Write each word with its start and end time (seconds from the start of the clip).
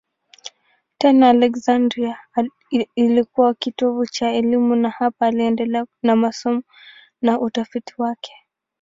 Tena 0.97 1.29
Aleksandria 1.29 2.15
ilikuwa 2.95 3.53
kitovu 3.53 4.05
cha 4.05 4.29
elimu 4.31 4.75
na 4.75 4.89
hapa 4.89 5.25
aliendelea 5.27 5.85
na 6.03 6.15
masomo 6.15 6.61
na 7.21 7.39
utafiti 7.39 7.93
wake. 7.97 8.33